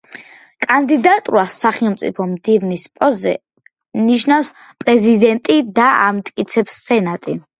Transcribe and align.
კანდიდატურას 0.65 1.57
სახელმწიფო 1.65 2.25
მდივნის 2.31 2.85
პოსტზე 3.01 3.35
ნიშნავს 4.07 4.49
პრეზიდენტი 4.85 5.59
და 5.81 5.91
ამტკიცებს 6.09 6.83
სენატი. 6.89 7.37